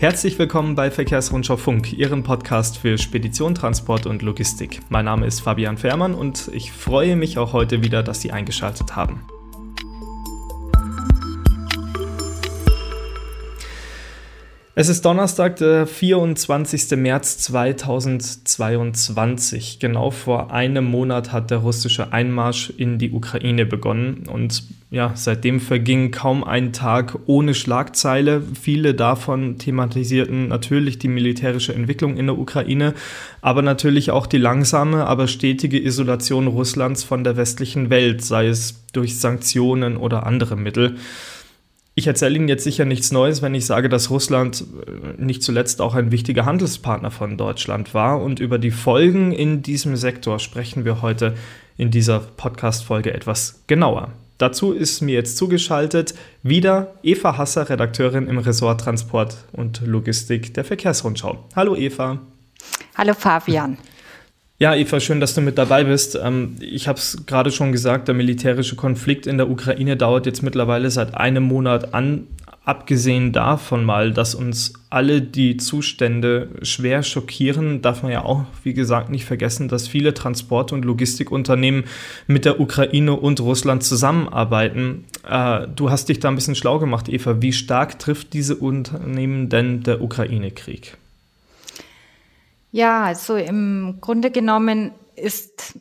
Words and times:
Herzlich 0.00 0.38
willkommen 0.38 0.76
bei 0.76 0.90
Verkehrsrundschau 0.90 1.58
Funk, 1.58 1.92
Ihrem 1.92 2.22
Podcast 2.22 2.78
für 2.78 2.96
Spedition, 2.96 3.54
Transport 3.54 4.06
und 4.06 4.22
Logistik. 4.22 4.80
Mein 4.88 5.04
Name 5.04 5.26
ist 5.26 5.40
Fabian 5.40 5.76
Fährmann 5.76 6.14
und 6.14 6.48
ich 6.54 6.72
freue 6.72 7.16
mich 7.16 7.36
auch 7.36 7.52
heute 7.52 7.84
wieder, 7.84 8.02
dass 8.02 8.22
Sie 8.22 8.32
eingeschaltet 8.32 8.96
haben. 8.96 9.20
Es 14.80 14.88
ist 14.88 15.04
Donnerstag, 15.04 15.56
der 15.56 15.86
24. 15.86 16.96
März 16.96 17.36
2022. 17.36 19.78
Genau 19.78 20.10
vor 20.10 20.52
einem 20.52 20.86
Monat 20.86 21.32
hat 21.32 21.50
der 21.50 21.58
russische 21.58 22.14
Einmarsch 22.14 22.72
in 22.78 22.98
die 22.98 23.10
Ukraine 23.10 23.66
begonnen 23.66 24.26
und 24.26 24.62
ja, 24.90 25.12
seitdem 25.16 25.60
verging 25.60 26.12
kaum 26.12 26.42
ein 26.42 26.72
Tag 26.72 27.18
ohne 27.26 27.52
Schlagzeile. 27.52 28.42
Viele 28.58 28.94
davon 28.94 29.58
thematisierten 29.58 30.48
natürlich 30.48 30.98
die 30.98 31.08
militärische 31.08 31.74
Entwicklung 31.74 32.16
in 32.16 32.28
der 32.28 32.38
Ukraine, 32.38 32.94
aber 33.42 33.60
natürlich 33.60 34.10
auch 34.10 34.26
die 34.26 34.38
langsame, 34.38 35.06
aber 35.06 35.28
stetige 35.28 35.78
Isolation 35.78 36.46
Russlands 36.46 37.04
von 37.04 37.22
der 37.22 37.36
westlichen 37.36 37.90
Welt, 37.90 38.24
sei 38.24 38.46
es 38.46 38.82
durch 38.94 39.20
Sanktionen 39.20 39.98
oder 39.98 40.24
andere 40.24 40.56
Mittel. 40.56 40.96
Ich 42.00 42.06
erzähle 42.06 42.36
Ihnen 42.36 42.48
jetzt 42.48 42.64
sicher 42.64 42.86
nichts 42.86 43.12
Neues, 43.12 43.42
wenn 43.42 43.54
ich 43.54 43.66
sage, 43.66 43.90
dass 43.90 44.08
Russland 44.08 44.64
äh, 44.86 45.22
nicht 45.22 45.42
zuletzt 45.42 45.82
auch 45.82 45.94
ein 45.94 46.10
wichtiger 46.10 46.46
Handelspartner 46.46 47.10
von 47.10 47.36
Deutschland 47.36 47.92
war. 47.92 48.22
Und 48.22 48.40
über 48.40 48.58
die 48.58 48.70
Folgen 48.70 49.32
in 49.32 49.60
diesem 49.60 49.96
Sektor 49.96 50.38
sprechen 50.38 50.86
wir 50.86 51.02
heute 51.02 51.34
in 51.76 51.90
dieser 51.90 52.20
Podcast-Folge 52.20 53.12
etwas 53.12 53.64
genauer. 53.66 54.12
Dazu 54.38 54.72
ist 54.72 55.02
mir 55.02 55.12
jetzt 55.12 55.36
zugeschaltet 55.36 56.14
wieder 56.42 56.94
Eva 57.02 57.36
Hasser, 57.36 57.68
Redakteurin 57.68 58.28
im 58.28 58.38
Ressort 58.38 58.80
Transport 58.80 59.36
und 59.52 59.82
Logistik 59.84 60.54
der 60.54 60.64
Verkehrsrundschau. 60.64 61.44
Hallo 61.54 61.76
Eva. 61.76 62.18
Hallo 62.96 63.12
Fabian. 63.12 63.76
Ja, 64.62 64.74
Eva, 64.74 65.00
schön, 65.00 65.20
dass 65.20 65.34
du 65.34 65.40
mit 65.40 65.56
dabei 65.56 65.84
bist. 65.84 66.20
Ähm, 66.22 66.56
ich 66.60 66.86
habe 66.86 66.98
es 66.98 67.24
gerade 67.24 67.50
schon 67.50 67.72
gesagt, 67.72 68.08
der 68.08 68.14
militärische 68.14 68.76
Konflikt 68.76 69.26
in 69.26 69.38
der 69.38 69.48
Ukraine 69.48 69.96
dauert 69.96 70.26
jetzt 70.26 70.42
mittlerweile 70.42 70.90
seit 70.90 71.14
einem 71.14 71.44
Monat 71.44 71.94
an. 71.94 72.26
Abgesehen 72.66 73.32
davon 73.32 73.86
mal, 73.86 74.12
dass 74.12 74.34
uns 74.34 74.74
alle 74.90 75.22
die 75.22 75.56
Zustände 75.56 76.48
schwer 76.60 77.02
schockieren, 77.02 77.80
darf 77.80 78.02
man 78.02 78.12
ja 78.12 78.22
auch, 78.22 78.44
wie 78.62 78.74
gesagt, 78.74 79.08
nicht 79.08 79.24
vergessen, 79.24 79.68
dass 79.68 79.88
viele 79.88 80.12
Transport- 80.12 80.72
und 80.72 80.84
Logistikunternehmen 80.84 81.84
mit 82.26 82.44
der 82.44 82.60
Ukraine 82.60 83.14
und 83.14 83.40
Russland 83.40 83.82
zusammenarbeiten. 83.82 85.06
Äh, 85.26 85.68
du 85.74 85.90
hast 85.90 86.10
dich 86.10 86.20
da 86.20 86.28
ein 86.28 86.34
bisschen 86.34 86.54
schlau 86.54 86.78
gemacht, 86.78 87.08
Eva. 87.08 87.40
Wie 87.40 87.54
stark 87.54 87.98
trifft 87.98 88.34
diese 88.34 88.56
Unternehmen 88.56 89.48
denn 89.48 89.82
der 89.84 90.02
Ukraine-Krieg? 90.02 90.98
Ja, 92.72 93.04
also 93.04 93.36
im 93.36 93.98
Grunde 94.00 94.30
genommen 94.30 94.92
ist 95.16 95.78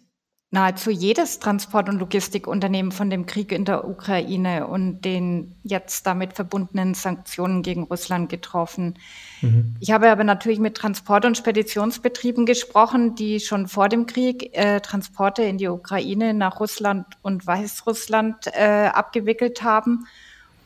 nahezu 0.52 0.90
jedes 0.90 1.40
Transport- 1.40 1.90
und 1.90 2.00
Logistikunternehmen 2.00 2.92
von 2.92 3.12
dem 3.12 3.28
Krieg 3.28 3.52
in 3.52 3.66
der 3.66 3.88
Ukraine 3.88 4.66
und 4.66 5.02
den 5.02 5.56
jetzt 5.64 6.08
damit 6.08 6.34
verbundenen 6.34 6.96
Sanktionen 6.96 7.62
gegen 7.62 7.84
Russland 7.84 8.30
getroffen. 8.30 8.98
Mhm. 9.42 9.76
Ich 9.80 9.92
habe 9.92 10.10
aber 10.10 10.24
natürlich 10.24 10.60
mit 10.60 10.76
Transport- 10.76 11.26
und 11.26 11.38
Speditionsbetrieben 11.38 12.48
gesprochen, 12.48 13.14
die 13.14 13.40
schon 13.40 13.68
vor 13.68 13.90
dem 13.90 14.08
Krieg 14.08 14.58
äh, 14.58 14.80
Transporte 14.80 15.44
in 15.44 15.60
die 15.60 15.68
Ukraine, 15.68 16.34
nach 16.34 16.60
Russland 16.60 17.06
und 17.22 17.46
Weißrussland 17.46 18.48
äh, 18.48 18.90
abgewickelt 18.92 19.62
haben. 19.62 20.08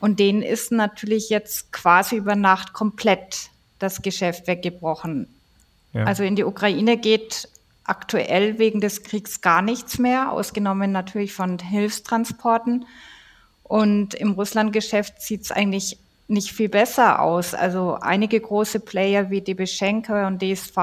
Und 0.00 0.18
denen 0.18 0.40
ist 0.40 0.72
natürlich 0.72 1.28
jetzt 1.28 1.72
quasi 1.72 2.16
über 2.16 2.36
Nacht 2.36 2.72
komplett 2.72 3.50
das 3.78 4.00
Geschäft 4.00 4.46
weggebrochen. 4.46 5.28
Also 6.02 6.24
in 6.24 6.36
die 6.36 6.44
Ukraine 6.44 6.96
geht 6.96 7.48
aktuell 7.84 8.58
wegen 8.58 8.80
des 8.80 9.02
Kriegs 9.02 9.40
gar 9.40 9.62
nichts 9.62 9.98
mehr, 9.98 10.32
ausgenommen 10.32 10.90
natürlich 10.90 11.32
von 11.32 11.58
Hilfstransporten. 11.58 12.86
Und 13.62 14.14
im 14.14 14.32
Russlandgeschäft 14.32 15.20
sieht 15.20 15.42
es 15.42 15.52
eigentlich 15.52 15.98
nicht 16.26 16.52
viel 16.52 16.68
besser 16.68 17.20
aus. 17.20 17.54
Also 17.54 17.98
einige 18.00 18.40
große 18.40 18.80
Player 18.80 19.30
wie 19.30 19.40
DB 19.40 19.66
Schenker 19.66 20.26
und 20.26 20.42
DSV, 20.42 20.76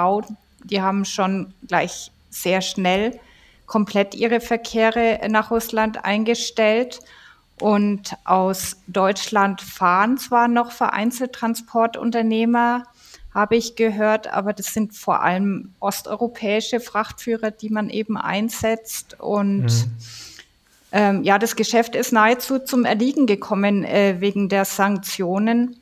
die 0.64 0.82
haben 0.82 1.06
schon 1.06 1.54
gleich 1.68 2.12
sehr 2.30 2.62
schnell 2.62 3.20
komplett 3.66 4.16
ihre 4.16 4.42
Verkehre 4.42 5.20
nach 5.30 5.52
Russland 5.52 6.04
eingestellt. 6.06 7.00
Und 7.60 8.18
aus 8.26 8.78
Deutschland 8.88 9.62
fahren 9.62 10.18
zwar 10.18 10.48
noch 10.48 10.72
vereinzelt 10.72 11.34
Transportunternehmer, 11.34 12.84
habe 13.34 13.56
ich 13.56 13.76
gehört, 13.76 14.28
aber 14.28 14.54
das 14.54 14.74
sind 14.74 14.94
vor 14.94 15.22
allem 15.22 15.74
osteuropäische 15.80 16.80
Frachtführer, 16.80 17.52
die 17.52 17.70
man 17.70 17.90
eben 17.90 18.18
einsetzt. 18.18 19.20
Und 19.20 19.64
mhm. 19.64 19.92
ähm, 20.92 21.24
ja, 21.24 21.40
das 21.40 21.56
Geschäft 21.56 21.96
ist 21.96 22.12
nahezu 22.12 22.60
zum 22.60 22.84
Erliegen 22.84 23.28
gekommen 23.28 23.86
äh, 23.86 24.18
wegen 24.20 24.50
der 24.50 24.66
Sanktionen. 24.66 25.78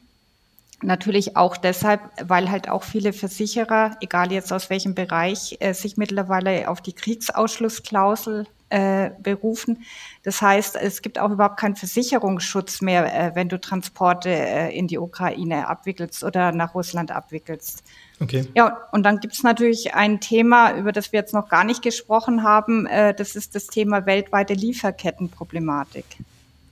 Natürlich 0.82 1.36
auch 1.36 1.58
deshalb, 1.58 2.02
weil 2.24 2.50
halt 2.52 2.70
auch 2.70 2.84
viele 2.84 3.14
Versicherer, 3.14 3.98
egal 4.00 4.32
jetzt 4.32 4.54
aus 4.54 4.70
welchem 4.70 4.96
Bereich, 4.96 5.58
äh, 5.59 5.74
sich 5.74 5.98
mittlerweile 5.98 6.70
auf 6.70 6.82
die 6.82 6.94
Kriegsausschlussklausel 6.94 8.46
äh, 8.69 9.12
berufen. 9.22 9.84
Das 10.24 10.41
heißt, 10.41 10.75
es 10.75 11.02
gibt 11.02 11.19
auch 11.19 11.31
überhaupt 11.31 11.59
keinen 11.59 11.75
Versicherungsschutz 11.75 12.81
mehr, 12.81 13.13
äh, 13.13 13.35
wenn 13.35 13.50
du 13.50 13.59
Transporte 13.59 14.30
äh, 14.30 14.78
in 14.78 14.88
die 14.88 14.97
Ukraine 14.97 15.68
abwickelst 15.68 16.24
oder 16.24 16.52
nach 16.52 16.75
Russland 16.75 17.12
abwickelst. 17.12 17.84
Okay. 18.19 18.46
Ja, 18.53 18.78
und 18.91 19.03
dann 19.03 19.19
gibt 19.19 19.34
es 19.34 19.44
natürlich 19.44 19.94
ein 19.94 20.19
Thema, 20.19 20.75
über 20.75 20.91
das 20.91 21.12
wir 21.12 21.19
jetzt 21.19 21.34
noch 21.34 21.50
gar 21.50 21.63
nicht 21.63 21.81
gesprochen 21.81 22.44
haben. 22.44 22.85
Äh, 22.85 23.13
das 23.13 23.35
ist 23.35 23.56
das 23.56 23.68
Thema 23.68 24.06
weltweite 24.06 24.53
Lieferkettenproblematik. 24.53 26.06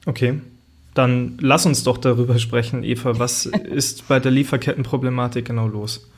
Okay. 0.06 0.42
Dann 0.94 1.38
lass 1.40 1.66
uns 1.68 1.84
doch 1.84 2.00
darüber 2.00 2.40
sprechen, 2.40 2.84
Eva. 2.84 3.20
Was 3.20 3.46
ist 3.64 4.08
bei 4.08 4.20
der 4.20 4.32
Lieferkettenproblematik 4.32 5.46
genau 5.46 5.68
los? 5.68 6.10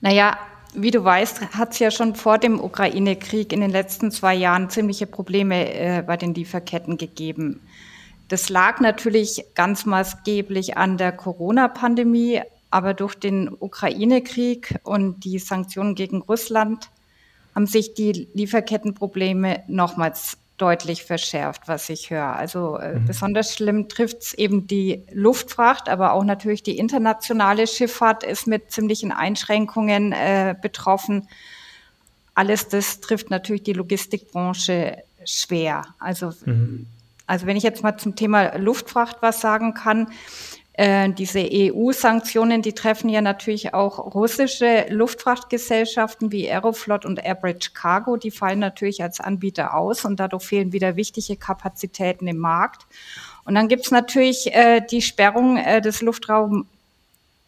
Naja, 0.00 0.38
wie 0.76 0.90
du 0.90 1.02
weißt, 1.02 1.54
hat 1.54 1.72
es 1.72 1.78
ja 1.78 1.90
schon 1.90 2.14
vor 2.14 2.38
dem 2.38 2.60
Ukraine-Krieg 2.60 3.52
in 3.52 3.60
den 3.60 3.70
letzten 3.70 4.10
zwei 4.10 4.34
Jahren 4.34 4.70
ziemliche 4.70 5.06
Probleme 5.06 5.72
äh, 5.72 6.02
bei 6.02 6.16
den 6.16 6.34
Lieferketten 6.34 6.98
gegeben. 6.98 7.60
Das 8.28 8.48
lag 8.48 8.80
natürlich 8.80 9.44
ganz 9.54 9.86
maßgeblich 9.86 10.76
an 10.76 10.98
der 10.98 11.12
Corona-Pandemie, 11.12 12.42
aber 12.70 12.92
durch 12.92 13.14
den 13.14 13.48
Ukraine-Krieg 13.48 14.78
und 14.82 15.24
die 15.24 15.38
Sanktionen 15.38 15.94
gegen 15.94 16.20
Russland 16.20 16.90
haben 17.54 17.66
sich 17.66 17.94
die 17.94 18.28
Lieferkettenprobleme 18.34 19.62
nochmals 19.68 20.36
deutlich 20.56 21.04
verschärft, 21.04 21.62
was 21.66 21.88
ich 21.88 22.10
höre. 22.10 22.34
Also 22.34 22.78
äh, 22.78 22.94
mhm. 22.94 23.06
besonders 23.06 23.54
schlimm 23.54 23.88
trifft 23.88 24.22
es 24.22 24.34
eben 24.34 24.66
die 24.66 25.02
Luftfracht, 25.12 25.88
aber 25.88 26.12
auch 26.12 26.24
natürlich 26.24 26.62
die 26.62 26.78
internationale 26.78 27.66
Schifffahrt 27.66 28.24
ist 28.24 28.46
mit 28.46 28.70
ziemlichen 28.70 29.12
Einschränkungen 29.12 30.12
äh, 30.12 30.54
betroffen. 30.60 31.28
Alles 32.34 32.68
das 32.68 33.00
trifft 33.00 33.30
natürlich 33.30 33.64
die 33.64 33.74
Logistikbranche 33.74 34.98
schwer. 35.24 35.84
Also, 35.98 36.32
mhm. 36.44 36.86
also 37.26 37.46
wenn 37.46 37.56
ich 37.56 37.62
jetzt 37.62 37.82
mal 37.82 37.98
zum 37.98 38.16
Thema 38.16 38.56
Luftfracht 38.56 39.18
was 39.20 39.40
sagen 39.40 39.74
kann, 39.74 40.08
äh, 40.78 41.10
diese 41.10 41.40
EU-Sanktionen, 41.50 42.60
die 42.60 42.74
treffen 42.74 43.08
ja 43.08 43.22
natürlich 43.22 43.72
auch 43.72 44.14
russische 44.14 44.86
Luftfrachtgesellschaften 44.90 46.32
wie 46.32 46.50
Aeroflot 46.50 47.06
und 47.06 47.24
Airbridge 47.24 47.70
Cargo. 47.72 48.18
Die 48.18 48.30
fallen 48.30 48.58
natürlich 48.58 49.02
als 49.02 49.20
Anbieter 49.20 49.74
aus 49.74 50.04
und 50.04 50.20
dadurch 50.20 50.44
fehlen 50.44 50.72
wieder 50.72 50.96
wichtige 50.96 51.36
Kapazitäten 51.36 52.28
im 52.28 52.36
Markt. 52.36 52.86
Und 53.46 53.54
dann 53.54 53.68
gibt's 53.68 53.90
natürlich 53.90 54.52
äh, 54.54 54.82
die 54.82 55.00
Sperrung 55.00 55.56
äh, 55.56 55.80
des 55.80 56.02
Luftraums 56.02 56.66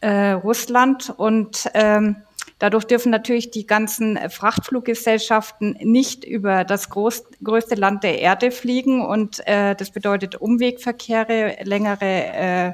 äh, 0.01 0.31
Russland 0.31 1.13
und 1.17 1.69
ähm, 1.75 2.17
Dadurch 2.61 2.87
dürfen 2.87 3.11
natürlich 3.11 3.53
die 3.53 3.69
ganzen 3.69 4.19
Frachtfluggesellschaften 4.31 5.79
nicht 5.81 6.25
über 6.25 6.65
das 6.65 6.91
groß, 6.91 7.25
größte 7.43 7.77
Land 7.77 8.03
der 8.03 8.19
Erde 8.19 8.51
fliegen 8.51 9.01
und 9.01 9.47
äh, 9.47 9.77
das 9.77 9.93
bedeutet 9.93 10.35
Umwegverkehre, 10.35 11.59
längere 11.63 12.05
äh, 12.05 12.73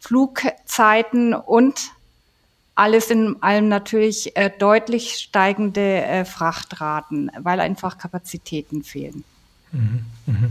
Flugzeiten 0.00 1.34
und 1.34 1.90
alles 2.74 3.10
in 3.10 3.42
allem 3.42 3.68
natürlich 3.68 4.36
äh, 4.36 4.50
deutlich 4.56 5.14
steigende 5.14 6.02
äh, 6.02 6.24
Frachtraten, 6.24 7.30
weil 7.40 7.60
einfach 7.60 7.98
Kapazitäten 7.98 8.84
fehlen. 8.84 9.24
Mhm, 9.72 10.04
mh. 10.26 10.48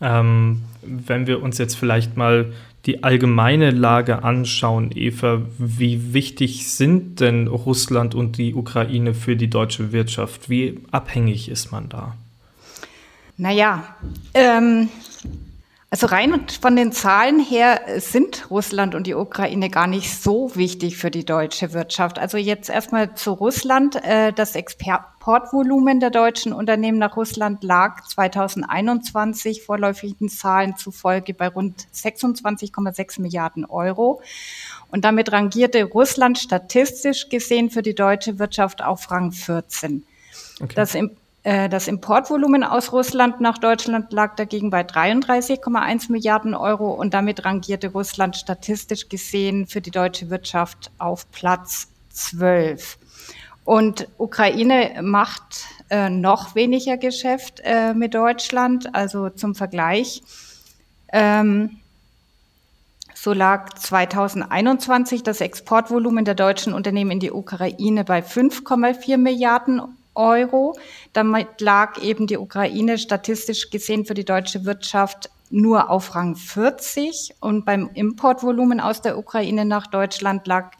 ähm, 0.00 0.62
wenn 0.82 1.26
wir 1.26 1.42
uns 1.42 1.58
jetzt 1.58 1.76
vielleicht 1.76 2.16
mal 2.16 2.52
die 2.86 3.04
allgemeine 3.04 3.70
Lage 3.70 4.24
anschauen, 4.24 4.90
Eva, 4.94 5.42
wie 5.58 6.14
wichtig 6.14 6.70
sind 6.70 7.20
denn 7.20 7.46
Russland 7.46 8.14
und 8.14 8.38
die 8.38 8.54
Ukraine 8.54 9.12
für 9.12 9.36
die 9.36 9.50
deutsche 9.50 9.92
Wirtschaft? 9.92 10.48
Wie 10.48 10.80
abhängig 10.90 11.50
ist 11.50 11.72
man 11.72 11.90
da? 11.90 12.16
Naja, 13.36 13.96
ähm, 14.34 14.88
Also 15.92 16.06
rein 16.06 16.46
von 16.60 16.76
den 16.76 16.92
Zahlen 16.92 17.40
her 17.40 17.80
sind 17.98 18.48
Russland 18.48 18.94
und 18.94 19.08
die 19.08 19.14
Ukraine 19.14 19.70
gar 19.70 19.88
nicht 19.88 20.22
so 20.22 20.54
wichtig 20.54 20.96
für 20.96 21.10
die 21.10 21.24
deutsche 21.24 21.72
Wirtschaft. 21.72 22.20
Also 22.20 22.38
jetzt 22.38 22.70
erstmal 22.70 23.16
zu 23.16 23.32
Russland. 23.32 23.96
Äh, 24.04 24.32
das 24.32 24.54
Exportvolumen 24.54 25.98
der 25.98 26.10
deutschen 26.10 26.52
Unternehmen 26.52 26.98
nach 26.98 27.16
Russland 27.16 27.64
lag 27.64 28.04
2021 28.04 29.64
vorläufigen 29.64 30.28
Zahlen 30.28 30.76
zufolge 30.76 31.34
bei 31.34 31.48
rund 31.48 31.88
26,6 31.92 33.20
Milliarden 33.20 33.64
Euro. 33.64 34.22
Und 34.92 35.04
damit 35.04 35.32
rangierte 35.32 35.82
Russland 35.82 36.38
statistisch 36.38 37.28
gesehen 37.30 37.68
für 37.68 37.82
die 37.82 37.96
deutsche 37.96 38.38
Wirtschaft 38.38 38.80
auf 38.80 39.10
Rang 39.10 39.32
14. 39.32 40.04
Okay. 40.60 40.72
Das 40.76 40.94
das 41.42 41.88
Importvolumen 41.88 42.62
aus 42.62 42.92
Russland 42.92 43.40
nach 43.40 43.56
Deutschland 43.56 44.12
lag 44.12 44.36
dagegen 44.36 44.68
bei 44.68 44.82
33,1 44.82 46.12
Milliarden 46.12 46.54
Euro 46.54 46.92
und 46.92 47.14
damit 47.14 47.46
rangierte 47.46 47.88
Russland 47.92 48.36
statistisch 48.36 49.08
gesehen 49.08 49.66
für 49.66 49.80
die 49.80 49.90
deutsche 49.90 50.28
Wirtschaft 50.28 50.90
auf 50.98 51.30
Platz 51.30 51.88
12. 52.10 52.98
Und 53.64 54.08
Ukraine 54.18 55.00
macht 55.02 55.66
äh, 55.90 56.10
noch 56.10 56.54
weniger 56.54 56.96
Geschäft 56.96 57.60
äh, 57.64 57.94
mit 57.94 58.14
Deutschland, 58.14 58.94
also 58.94 59.30
zum 59.30 59.54
Vergleich. 59.54 60.22
Ähm, 61.12 61.78
so 63.14 63.32
lag 63.32 63.74
2021 63.74 65.22
das 65.22 65.40
Exportvolumen 65.40 66.24
der 66.24 66.34
deutschen 66.34 66.72
Unternehmen 66.72 67.12
in 67.12 67.20
die 67.20 67.32
Ukraine 67.32 68.04
bei 68.04 68.20
5,4 68.20 69.18
Milliarden 69.18 69.82
Euro. 70.20 70.76
Damit 71.12 71.60
lag 71.60 72.00
eben 72.02 72.26
die 72.26 72.36
Ukraine 72.36 72.98
statistisch 72.98 73.70
gesehen 73.70 74.04
für 74.04 74.14
die 74.14 74.24
deutsche 74.24 74.64
Wirtschaft 74.64 75.30
nur 75.50 75.90
auf 75.90 76.14
Rang 76.14 76.36
40 76.36 77.34
und 77.40 77.64
beim 77.64 77.90
Importvolumen 77.94 78.80
aus 78.80 79.02
der 79.02 79.18
Ukraine 79.18 79.64
nach 79.64 79.88
Deutschland 79.88 80.46
lag 80.46 80.72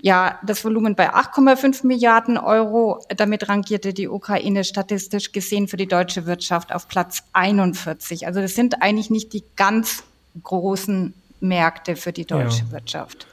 ja 0.00 0.38
das 0.46 0.64
Volumen 0.64 0.94
bei 0.94 1.12
8,5 1.12 1.86
Milliarden 1.86 2.38
Euro. 2.38 3.04
Damit 3.14 3.48
rangierte 3.48 3.92
die 3.92 4.08
Ukraine 4.08 4.64
statistisch 4.64 5.32
gesehen 5.32 5.68
für 5.68 5.76
die 5.76 5.86
deutsche 5.86 6.26
Wirtschaft 6.26 6.74
auf 6.74 6.88
Platz 6.88 7.24
41. 7.32 8.26
Also 8.26 8.40
das 8.40 8.54
sind 8.54 8.82
eigentlich 8.82 9.10
nicht 9.10 9.32
die 9.32 9.44
ganz 9.56 10.04
großen 10.42 11.12
Märkte 11.40 11.96
für 11.96 12.12
die 12.12 12.24
deutsche 12.24 12.64
ja. 12.64 12.72
Wirtschaft. 12.72 13.26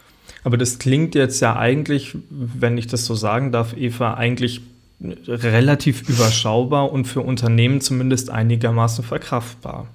Aber 0.44 0.58
das 0.58 0.80
klingt 0.80 1.16
jetzt 1.16 1.40
ja 1.40 1.56
eigentlich, 1.56 2.18
wenn 2.30 2.78
ich 2.78 2.88
das 2.88 3.06
so 3.06 3.16
sagen 3.16 3.52
darf, 3.52 3.76
Eva, 3.76 4.16
eigentlich 4.16 4.62
relativ 5.28 6.08
überschaubar 6.08 6.92
und 6.92 7.06
für 7.06 7.22
Unternehmen 7.22 7.82
zumindest 7.82 8.30
einigermaßen 8.30 9.04
verkraftbar. 9.04 9.88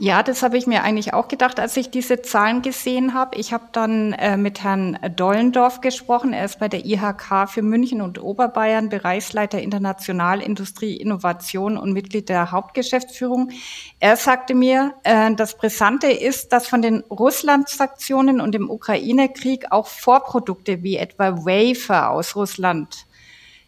Ja, 0.00 0.24
das 0.24 0.42
habe 0.42 0.58
ich 0.58 0.66
mir 0.66 0.82
eigentlich 0.82 1.14
auch 1.14 1.28
gedacht, 1.28 1.60
als 1.60 1.76
ich 1.76 1.88
diese 1.88 2.20
Zahlen 2.20 2.62
gesehen 2.62 3.14
habe. 3.14 3.38
Ich 3.38 3.52
habe 3.52 3.68
dann 3.70 4.12
äh, 4.14 4.36
mit 4.36 4.64
Herrn 4.64 4.98
Dollendorf 5.14 5.80
gesprochen. 5.80 6.32
Er 6.32 6.46
ist 6.46 6.58
bei 6.58 6.68
der 6.68 6.84
IHK 6.84 7.48
für 7.48 7.62
München 7.62 8.02
und 8.02 8.20
Oberbayern 8.20 8.88
Bereichsleiter 8.88 9.62
International 9.62 10.40
Industrie 10.40 10.96
Innovation 10.96 11.78
und 11.78 11.92
Mitglied 11.92 12.28
der 12.28 12.50
Hauptgeschäftsführung. 12.50 13.50
Er 14.00 14.16
sagte 14.16 14.56
mir, 14.56 14.94
äh, 15.04 15.32
das 15.36 15.56
Brisante 15.56 16.08
ist, 16.08 16.52
dass 16.52 16.66
von 16.66 16.82
den 16.82 17.04
Russland-Sanktionen 17.08 18.40
und 18.40 18.52
dem 18.52 18.68
Ukraine-Krieg 18.68 19.70
auch 19.70 19.86
Vorprodukte 19.86 20.82
wie 20.82 20.96
etwa 20.96 21.36
Wafer 21.46 22.10
aus 22.10 22.34
Russland 22.34 23.06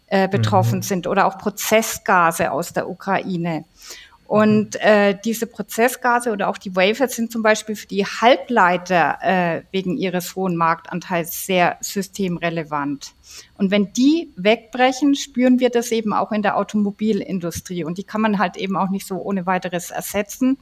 äh, 0.06 0.28
betroffen 0.28 0.78
mhm. 0.78 0.82
sind 0.82 1.06
oder 1.06 1.26
auch 1.26 1.38
Prozessgase 1.38 2.52
aus 2.52 2.72
der 2.72 2.88
Ukraine. 2.88 3.64
Und 4.26 4.74
mhm. 4.74 4.80
äh, 4.80 5.18
diese 5.24 5.46
Prozessgase 5.46 6.32
oder 6.32 6.48
auch 6.48 6.58
die 6.58 6.74
Wafer 6.74 7.08
sind 7.08 7.30
zum 7.30 7.42
Beispiel 7.42 7.76
für 7.76 7.86
die 7.86 8.04
Halbleiter 8.04 9.18
äh, 9.22 9.62
wegen 9.70 9.96
ihres 9.96 10.34
hohen 10.34 10.56
Marktanteils 10.56 11.46
sehr 11.46 11.76
systemrelevant. 11.80 13.14
Und 13.56 13.70
wenn 13.70 13.92
die 13.92 14.32
wegbrechen, 14.36 15.14
spüren 15.14 15.60
wir 15.60 15.70
das 15.70 15.92
eben 15.92 16.12
auch 16.12 16.32
in 16.32 16.42
der 16.42 16.56
Automobilindustrie. 16.56 17.84
Und 17.84 17.98
die 17.98 18.04
kann 18.04 18.20
man 18.20 18.38
halt 18.38 18.56
eben 18.56 18.76
auch 18.76 18.90
nicht 18.90 19.06
so 19.06 19.16
ohne 19.16 19.46
weiteres 19.46 19.90
ersetzen. 19.90 20.58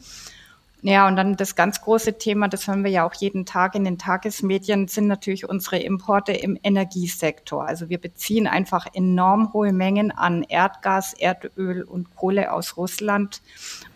Ja, 0.86 1.08
und 1.08 1.16
dann 1.16 1.34
das 1.34 1.56
ganz 1.56 1.80
große 1.80 2.18
Thema, 2.18 2.46
das 2.46 2.68
hören 2.68 2.84
wir 2.84 2.90
ja 2.90 3.06
auch 3.06 3.14
jeden 3.14 3.46
Tag 3.46 3.74
in 3.74 3.84
den 3.84 3.96
Tagesmedien, 3.96 4.86
sind 4.86 5.06
natürlich 5.06 5.48
unsere 5.48 5.78
Importe 5.78 6.32
im 6.32 6.58
Energiesektor. 6.62 7.66
Also 7.66 7.88
wir 7.88 7.96
beziehen 7.96 8.46
einfach 8.46 8.86
enorm 8.92 9.54
hohe 9.54 9.72
Mengen 9.72 10.10
an 10.10 10.42
Erdgas, 10.42 11.14
Erdöl 11.14 11.84
und 11.84 12.14
Kohle 12.14 12.52
aus 12.52 12.76
Russland. 12.76 13.40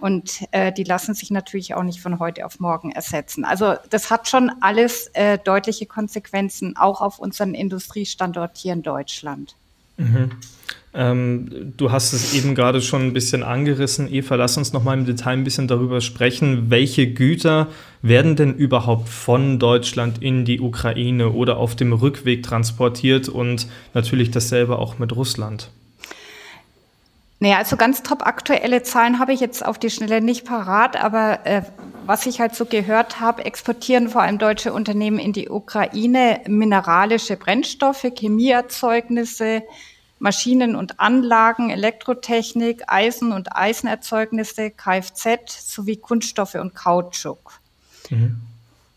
Und 0.01 0.41
äh, 0.53 0.73
die 0.73 0.85
lassen 0.85 1.13
sich 1.13 1.31
natürlich 1.31 1.75
auch 1.75 1.83
nicht 1.83 2.01
von 2.01 2.21
heute 2.21 2.47
auf 2.47 2.59
morgen 2.59 2.91
ersetzen. 2.91 3.45
Also 3.45 3.75
das 3.91 4.11
hat 4.11 4.27
schon 4.27 4.51
alles 4.63 5.09
äh, 5.09 5.37
deutliche 5.37 5.85
Konsequenzen, 5.85 6.75
auch 6.79 7.03
auf 7.03 7.19
unseren 7.19 7.53
Industriestandort 7.53 8.57
hier 8.57 8.73
in 8.73 8.83
Deutschland. 8.83 9.57
Mhm. 9.99 10.31
Ähm, 10.95 11.75
du 11.77 11.93
hast 11.93 12.13
es 12.13 12.35
eben 12.35 12.55
gerade 12.55 12.81
schon 12.81 13.03
ein 13.03 13.13
bisschen 13.13 13.43
angerissen. 13.43 14.13
Eva, 14.13 14.37
lass 14.37 14.57
uns 14.57 14.73
noch 14.73 14.83
mal 14.83 14.99
im 14.99 15.05
Detail 15.05 15.35
ein 15.35 15.45
bisschen 15.45 15.69
darüber 15.69 16.01
sprechen. 16.01 16.71
Welche 16.71 17.13
Güter 17.13 17.69
werden 18.01 18.37
denn 18.37 18.55
überhaupt 18.55 19.09
von 19.09 19.59
Deutschland 19.59 20.23
in 20.23 20.45
die 20.45 20.61
Ukraine 20.61 21.31
oder 21.31 21.59
auf 21.59 21.77
dem 21.77 21.93
Rückweg 21.93 22.43
transportiert 22.43 23.29
und 23.29 23.69
natürlich 23.93 24.31
dasselbe 24.31 24.79
auch 24.79 24.99
mit 24.99 25.15
Russland? 25.15 25.71
Naja, 27.41 27.59
also 27.59 27.77
ganz 27.77 28.03
top 28.03 28.27
aktuelle 28.27 28.83
Zahlen 28.83 29.21
habe 29.21 29.33
ich 29.33 29.41
jetzt 29.41 29.65
auf 29.65 29.79
die 29.79 29.91
Schnelle 29.91 30.21
nicht 30.21 30.45
parat, 30.45 30.97
aber 30.97 31.47
äh, 31.47 31.63
was 32.05 32.27
ich 32.27 32.41
halt 32.41 32.55
so 32.55 32.65
gehört 32.65 33.21
habe, 33.21 33.45
exportieren 33.45 34.09
vor 34.09 34.23
allem 34.23 34.39
deutsche 34.39 34.73
Unternehmen 34.73 35.19
in 35.19 35.33
die 35.33 35.49
Ukraine 35.49 36.41
mineralische 36.49 37.37
Brennstoffe, 37.37 38.07
Chemieerzeugnisse, 38.17 39.63
Maschinen 40.19 40.75
und 40.75 40.99
Anlagen, 40.99 41.71
Elektrotechnik, 41.71 42.83
Eisen- 42.89 43.33
und 43.33 43.55
Eisenerzeugnisse, 43.55 44.71
Kfz 44.71 45.73
sowie 45.73 45.97
Kunststoffe 45.97 46.57
und 46.57 46.75
Kautschuk. 46.75 47.61
Mhm. 48.11 48.41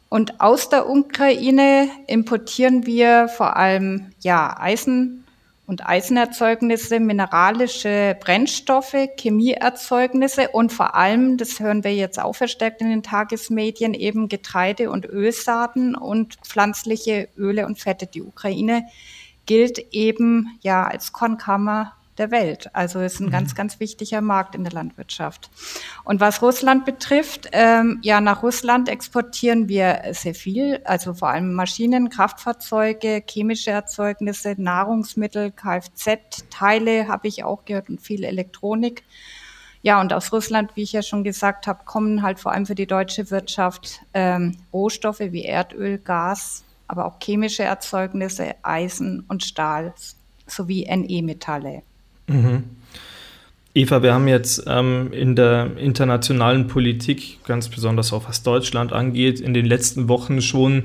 Und 0.10 0.42
aus 0.42 0.70
der 0.70 0.90
Ukraine 0.90 1.90
importieren 2.08 2.86
wir 2.86 3.28
vor 3.28 3.56
allem 3.56 4.12
ja, 4.20 4.58
Eisen 4.60 5.26
und 5.68 5.88
Eisenerzeugnisse, 5.88 7.00
mineralische 7.00 8.18
Brennstoffe, 8.20 8.96
Chemieerzeugnisse 9.18 10.50
und 10.50 10.74
vor 10.74 10.96
allem, 10.96 11.38
das 11.38 11.60
hören 11.60 11.84
wir 11.84 11.94
jetzt 11.94 12.20
auch 12.20 12.36
verstärkt 12.36 12.82
in 12.82 12.90
den 12.90 13.04
Tagesmedien, 13.04 13.94
eben 13.94 14.28
Getreide 14.28 14.92
und 14.92 15.06
Ölsaaten 15.06 15.96
und 15.96 16.36
pflanzliche 16.44 17.30
Öle 17.38 17.66
und 17.66 17.80
Fette. 17.80 18.08
Die 18.08 18.22
Ukraine 18.22 18.86
gilt 19.46 19.80
eben 19.92 20.58
ja 20.62 20.86
als 20.86 21.14
Kornkammer 21.14 21.94
der 22.22 22.32
Welt. 22.32 22.70
Also 22.74 23.02
ist 23.02 23.20
ein 23.20 23.26
mhm. 23.26 23.32
ganz, 23.32 23.56
ganz 23.56 23.80
wichtiger 23.80 24.22
Markt 24.22 24.56
in 24.56 24.64
der 24.64 24.72
Landwirtschaft. 24.72 25.50
Und 26.06 26.22
was 26.22 26.42
Russland 26.42 26.86
betrifft, 26.86 27.50
ähm, 27.52 28.00
ja, 28.04 28.22
nach 28.22 28.44
Russland 28.44 28.88
exportieren 28.88 29.68
wir 29.68 30.02
sehr 30.12 30.36
viel, 30.36 30.80
also 30.86 31.14
vor 31.14 31.30
allem 31.30 31.54
Maschinen, 31.54 32.10
Kraftfahrzeuge, 32.10 33.24
chemische 33.28 33.72
Erzeugnisse, 33.72 34.56
Nahrungsmittel, 34.58 35.52
Kfz, 35.52 36.46
Teile 36.50 37.08
habe 37.08 37.28
ich 37.28 37.44
auch 37.44 37.66
gehört 37.66 37.90
und 37.90 38.00
viel 38.00 38.24
Elektronik. 38.24 39.04
Ja, 39.84 40.00
und 40.00 40.14
aus 40.14 40.32
Russland, 40.32 40.76
wie 40.76 40.84
ich 40.84 40.92
ja 40.92 41.02
schon 41.02 41.24
gesagt 41.24 41.66
habe, 41.66 41.84
kommen 41.86 42.22
halt 42.22 42.40
vor 42.40 42.52
allem 42.52 42.68
für 42.68 42.76
die 42.76 42.86
deutsche 42.86 43.32
Wirtschaft 43.32 44.02
ähm, 44.14 44.58
Rohstoffe 44.72 45.20
wie 45.20 45.44
Erdöl, 45.44 45.98
Gas, 45.98 46.64
aber 46.88 47.06
auch 47.06 47.18
chemische 47.20 47.64
Erzeugnisse, 47.64 48.56
Eisen 48.62 49.26
und 49.28 49.44
Stahl 49.44 49.96
sowie 50.46 50.86
NE-Metalle. 50.86 51.82
Mhm. 52.32 52.64
Eva, 53.74 54.04
wir 54.04 54.14
haben 54.14 54.28
jetzt 54.28 54.66
ähm, 54.68 55.14
in 55.14 55.36
der 55.36 55.78
internationalen 55.78 56.68
Politik, 56.68 57.40
ganz 57.46 57.70
besonders 57.70 58.12
auch 58.12 58.28
was 58.28 58.44
Deutschland 58.44 58.92
angeht, 58.92 59.40
in 59.40 59.54
den 59.54 59.66
letzten 59.66 60.10
Wochen 60.10 60.42
schon 60.42 60.84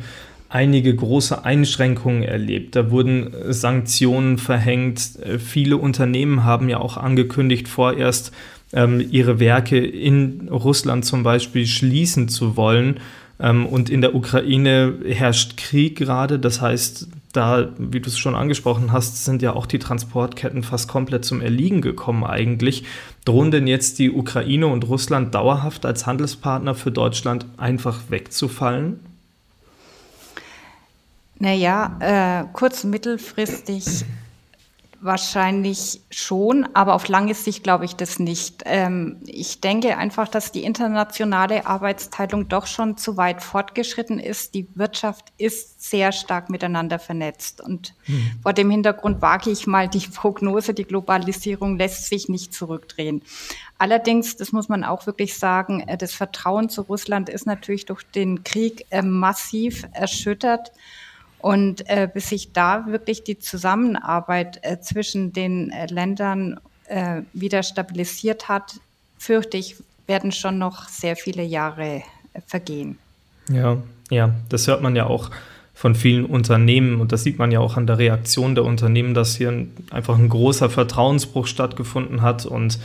einige 0.49 0.95
große 0.95 1.45
Einschränkungen 1.45 2.23
erlebt. 2.23 2.77
Da 2.77 2.91
wurden 2.93 3.35
Sanktionen 3.49 4.39
verhängt. 4.39 5.01
Viele 5.39 5.77
Unternehmen 5.77 6.45
haben 6.45 6.69
ja 6.69 6.79
auch 6.79 6.97
angekündigt, 6.97 7.67
vorerst 7.67 8.33
ähm, 8.73 9.05
ihre 9.11 9.41
Werke 9.41 9.85
in 9.85 10.49
Russland 10.49 11.05
zum 11.05 11.25
Beispiel 11.25 11.67
schließen 11.67 12.29
zu 12.29 12.57
wollen. 12.57 13.01
Ähm, 13.41 13.67
und 13.67 13.91
in 13.91 14.01
der 14.01 14.15
Ukraine 14.15 14.95
herrscht 15.09 15.57
Krieg 15.57 15.97
gerade. 15.97 16.39
Das 16.39 16.61
heißt, 16.61 17.09
da, 17.37 17.69
wie 17.79 18.01
du 18.01 18.09
es 18.09 18.19
schon 18.19 18.35
angesprochen 18.35 18.93
hast, 18.93 19.25
sind 19.25 19.43
ja 19.43 19.55
auch 19.55 19.67
die 19.67 19.79
Transportketten 19.79 20.63
fast 20.63 20.89
komplett 20.89 21.25
zum 21.25 21.41
Erliegen 21.41 21.81
gekommen 21.81 22.25
eigentlich. 22.25 22.85
Drohen 23.25 23.51
denn 23.51 23.67
jetzt 23.67 23.99
die 23.99 24.11
Ukraine 24.11 24.67
und 24.67 24.89
Russland 24.89 25.35
dauerhaft 25.35 25.85
als 25.85 26.07
Handelspartner 26.07 26.75
für 26.75 26.91
Deutschland 26.91 27.47
einfach 27.57 28.01
wegzufallen? 28.09 29.01
Naja, 31.39 31.97
äh, 32.01 32.45
kurz- 32.55 32.85
und 32.85 32.91
mittelfristig 32.91 34.05
Wahrscheinlich 35.01 36.01
schon, 36.11 36.67
aber 36.75 36.95
auf 36.95 37.07
lange 37.09 37.35
Sicht 37.35 37.63
glaube 37.63 37.85
ich 37.85 37.97
das 37.97 38.19
nicht. 38.19 38.63
Ähm, 38.65 39.21
ich 39.27 39.61
denke 39.61 39.99
einfach, 39.99 40.27
dass 40.27 40.53
die 40.53 40.65
internationale 40.65 41.67
Arbeitsteilung 41.67 42.49
doch 42.49 42.67
schon 42.67 42.97
zu 42.97 43.17
weit 43.17 43.43
fortgeschritten 43.43 44.19
ist. 44.19 44.55
Die 44.55 44.69
Wirtschaft 44.75 45.33
ist 45.37 45.83
sehr 45.89 46.13
stark 46.13 46.49
miteinander 46.49 46.99
vernetzt. 46.99 47.61
Und 47.61 47.95
hm. 48.05 48.31
vor 48.43 48.55
dem 48.55 48.71
Hintergrund 48.71 49.21
wage 49.21 49.51
ich 49.51 49.67
mal 49.67 49.87
die 49.87 50.07
Prognose, 50.07 50.73
die 50.73 50.85
Globalisierung 50.85 51.77
lässt 51.77 52.09
sich 52.09 52.29
nicht 52.29 52.55
zurückdrehen. 52.55 53.23
Allerdings, 53.79 54.37
das 54.37 54.53
muss 54.53 54.71
man 54.71 54.83
auch 54.83 55.07
wirklich 55.07 55.37
sagen, 55.37 55.81
äh, 55.81 55.99
das 55.99 56.15
Vertrauen 56.15 56.71
zu 56.71 56.83
Russland 56.83 57.29
ist 57.29 57.47
natürlich 57.47 57.85
durch 57.85 58.03
den 58.03 58.45
Krieg 58.45 58.87
äh, 58.91 59.03
massiv 59.03 59.87
erschüttert. 59.93 60.73
Und 61.47 61.89
äh, 61.89 62.09
bis 62.13 62.31
sich 62.31 62.53
da 62.53 62.87
wirklich 62.89 63.23
die 63.23 63.39
Zusammenarbeit 63.39 64.59
äh, 64.63 64.81
zwischen 64.81 65.33
den 65.33 65.71
äh, 65.71 65.87
Ländern 65.87 66.59
äh, 66.89 67.23
wieder 67.35 67.63
stabilisiert 67.63 68.49
hat, 68.49 68.81
fürchte 69.17 69.57
ich, 69.57 69.77
werden 70.09 70.33
schon 70.33 70.59
noch 70.59 70.89
sehr 70.89 71.15
viele 71.15 71.45
Jahre 71.45 72.03
äh, 72.33 72.41
vergehen. 72.49 72.99
Ja, 73.49 73.77
ja, 74.11 74.35
das 74.49 74.67
hört 74.67 74.83
man 74.83 74.97
ja 74.97 75.07
auch 75.07 75.31
von 75.73 75.95
vielen 75.95 76.25
Unternehmen 76.25 77.01
und 77.01 77.13
das 77.13 77.23
sieht 77.23 77.39
man 77.39 77.53
ja 77.53 77.61
auch 77.61 77.77
an 77.77 77.87
der 77.87 77.99
Reaktion 77.99 78.57
der 78.57 78.65
Unternehmen, 78.65 79.15
dass 79.15 79.37
hier 79.37 79.51
ein, 79.51 79.73
einfach 79.93 80.19
ein 80.19 80.29
großer 80.29 80.69
Vertrauensbruch 80.69 81.47
stattgefunden 81.47 82.23
hat 82.23 82.45
und 82.45 82.81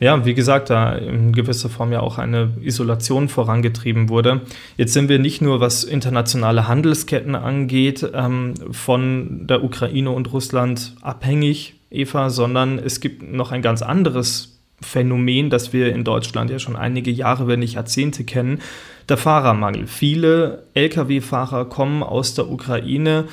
ja, 0.00 0.24
wie 0.24 0.34
gesagt, 0.34 0.70
da 0.70 0.92
in 0.92 1.32
gewisser 1.32 1.68
Form 1.68 1.92
ja 1.92 2.00
auch 2.00 2.18
eine 2.18 2.52
Isolation 2.60 3.28
vorangetrieben 3.28 4.08
wurde. 4.08 4.42
Jetzt 4.76 4.92
sind 4.92 5.08
wir 5.08 5.18
nicht 5.18 5.40
nur, 5.40 5.60
was 5.60 5.84
internationale 5.84 6.68
Handelsketten 6.68 7.34
angeht, 7.34 8.08
ähm, 8.14 8.54
von 8.70 9.46
der 9.46 9.64
Ukraine 9.64 10.10
und 10.10 10.32
Russland 10.32 10.94
abhängig, 11.02 11.74
Eva, 11.90 12.30
sondern 12.30 12.78
es 12.78 13.00
gibt 13.00 13.22
noch 13.22 13.50
ein 13.50 13.62
ganz 13.62 13.82
anderes 13.82 14.58
Phänomen, 14.80 15.50
das 15.50 15.72
wir 15.72 15.92
in 15.92 16.04
Deutschland 16.04 16.50
ja 16.50 16.58
schon 16.58 16.76
einige 16.76 17.10
Jahre, 17.10 17.48
wenn 17.48 17.60
nicht 17.60 17.74
Jahrzehnte 17.74 18.22
kennen, 18.24 18.60
der 19.08 19.16
Fahrermangel. 19.16 19.86
Viele 19.86 20.64
Lkw-Fahrer 20.74 21.64
kommen 21.64 22.02
aus 22.02 22.34
der 22.34 22.48
Ukraine, 22.48 23.24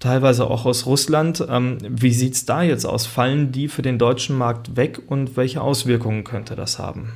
teilweise 0.00 0.50
auch 0.50 0.66
aus 0.66 0.86
Russland. 0.86 1.46
Ähm, 1.48 1.78
wie 1.82 2.12
sieht 2.12 2.34
es 2.34 2.46
da 2.46 2.62
jetzt 2.62 2.84
aus? 2.84 3.06
Fallen 3.06 3.52
die 3.52 3.68
für 3.68 3.82
den 3.82 3.98
deutschen 3.98 4.36
Markt 4.36 4.76
weg 4.76 5.00
und 5.06 5.36
welche 5.36 5.60
Auswirkungen 5.60 6.24
könnte 6.24 6.56
das 6.56 6.78
haben? 6.78 7.12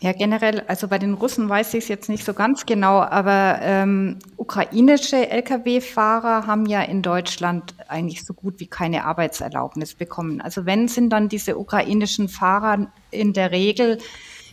Ja, 0.00 0.12
generell, 0.12 0.62
also 0.68 0.86
bei 0.86 0.98
den 0.98 1.14
Russen 1.14 1.48
weiß 1.48 1.74
ich 1.74 1.82
es 1.84 1.88
jetzt 1.88 2.08
nicht 2.08 2.24
so 2.24 2.32
ganz 2.32 2.66
genau, 2.66 3.00
aber 3.00 3.58
ähm, 3.62 4.20
ukrainische 4.36 5.28
Lkw-Fahrer 5.28 6.46
haben 6.46 6.66
ja 6.66 6.82
in 6.82 7.02
Deutschland 7.02 7.74
eigentlich 7.88 8.24
so 8.24 8.32
gut 8.32 8.60
wie 8.60 8.68
keine 8.68 9.04
Arbeitserlaubnis 9.04 9.94
bekommen. 9.94 10.40
Also 10.40 10.66
wenn 10.66 10.86
sind 10.86 11.10
dann 11.10 11.28
diese 11.28 11.58
ukrainischen 11.58 12.28
Fahrer 12.28 12.86
in 13.10 13.32
der 13.32 13.50
Regel 13.50 13.98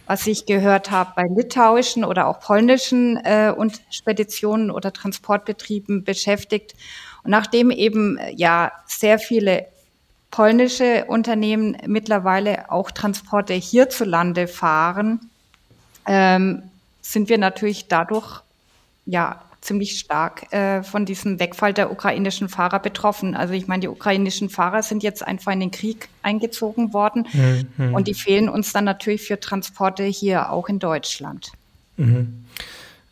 was 0.08 0.28
ich 0.28 0.46
gehört 0.46 0.92
habe 0.92 1.14
bei 1.16 1.24
litauischen 1.24 2.04
oder 2.04 2.28
auch 2.28 2.40
polnischen 2.40 3.18
äh, 3.24 3.54
und 3.56 3.82
Speditionen 3.90 4.72
oder 4.72 4.94
Transportbetrieben 4.94 6.04
beschäftigt. 6.04 6.76
Und 7.24 7.32
nachdem 7.32 7.72
eben 7.72 8.18
äh, 8.18 8.32
ja 8.36 8.72
sehr 8.86 9.20
viele 9.20 9.66
polnische 10.32 11.06
Unternehmen 11.06 11.78
mittlerweile 11.88 12.70
auch 12.70 12.92
Transporte 12.92 13.54
hierzulande 13.54 14.48
fahren, 14.48 15.32
ähm, 16.06 16.64
sind 17.02 17.30
wir 17.30 17.38
natürlich 17.38 17.88
dadurch 17.88 18.42
ja 19.06 19.42
ziemlich 19.65 20.00
stark 20.00 20.53
äh, 20.53 20.84
von 20.84 21.05
diesem 21.05 21.39
Wegfall 21.39 21.74
der 21.74 21.91
ukrainischen 21.91 22.50
Fahrer 22.50 22.79
betroffen. 22.79 23.36
Also 23.36 23.53
ich 23.53 23.67
meine, 23.67 23.81
die 23.81 23.88
ukrainischen 23.88 24.50
Fahrer 24.50 24.84
sind 24.84 25.01
jetzt 25.01 25.25
einfach 25.25 25.51
in 25.51 25.60
den 25.60 25.72
Krieg 25.72 26.07
eingezogen 26.22 26.93
worden 26.93 27.27
mhm. 27.34 27.93
und 27.93 28.07
die 28.07 28.13
fehlen 28.13 28.48
uns 28.48 28.74
dann 28.74 28.86
natürlich 28.86 29.24
für 29.24 29.39
Transporte 29.39 30.03
hier 30.03 30.51
auch 30.51 30.69
in 30.69 30.79
Deutschland. 30.79 31.51
Mhm. 31.98 32.45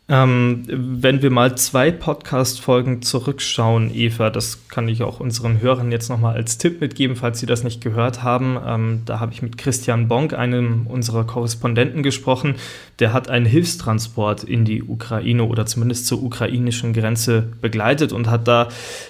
Ähm, 0.10 0.64
wenn 0.68 1.22
wir 1.22 1.30
mal 1.30 1.56
zwei 1.56 1.90
Podcast-Folgen 1.90 3.02
zurückschauen, 3.02 3.90
Eva, 3.94 4.30
das 4.30 4.68
kann 4.68 4.90
ich 4.90 5.02
auch 5.02 5.22
unseren 5.22 5.62
Hörern 5.62 5.94
jetzt 5.94 6.10
nochmal 6.10 6.36
als 6.36 6.58
Tipp 6.58 6.82
mitgeben, 6.82 7.16
falls 7.16 7.40
sie 7.40 7.46
das 7.46 7.64
nicht 7.64 7.80
gehört 7.80 8.22
haben. 8.22 8.60
Ähm, 8.68 9.02
da 9.06 9.22
habe 9.22 9.32
ich 9.32 9.42
mit 9.42 9.58
Christian 9.58 10.10
Bonk, 10.10 10.34
einem 10.34 10.88
unserer 10.88 11.24
Korrespondenten, 11.24 12.04
gesprochen. 12.04 12.56
Der 13.00 13.14
hat 13.14 13.30
einen 13.30 13.46
Hilfstransport 13.46 14.44
in 14.44 14.66
die 14.66 14.84
Ukraine 14.84 15.46
oder 15.46 15.66
zumindest 15.66 16.08
zur 16.08 16.22
ukrainischen 16.22 16.92
Grenze 16.92 17.54
begleitet 17.62 18.12
und 18.12 18.30
hat 18.30 18.46
da 18.46 18.68